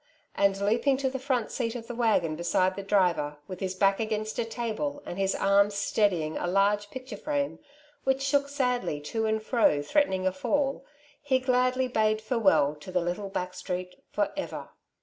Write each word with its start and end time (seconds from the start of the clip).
''and 0.35 0.59
leaping 0.59 0.97
to 0.97 1.11
the 1.11 1.19
front 1.19 1.51
seat 1.51 1.75
of 1.75 1.85
the 1.85 1.93
waggon 1.93 2.35
beside 2.35 2.75
the 2.75 2.81
driver, 2.81 3.37
with 3.47 3.59
his 3.59 3.75
back 3.75 3.99
against 3.99 4.39
a 4.39 4.43
table, 4.45 5.03
and 5.05 5.19
his 5.19 5.35
arms 5.35 5.75
steadying 5.75 6.35
a 6.37 6.47
large 6.47 6.89
picture 6.89 7.15
frame, 7.15 7.59
which 8.03 8.23
shook 8.23 8.49
sadly 8.49 8.99
to 8.99 9.27
and 9.27 9.43
fro 9.43 9.79
threatening 9.83 10.25
a 10.25 10.31
fall, 10.31 10.83
he 11.21 11.37
gladly 11.37 11.87
bade 11.87 12.19
fare 12.19 12.39
well 12.39 12.73
to 12.73 12.91
the 12.91 12.99
little 12.99 13.29
back 13.29 13.53
street 13.53 14.01
for 14.09 14.31
ever. 14.35 14.69